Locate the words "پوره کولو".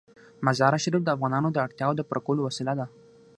2.07-2.41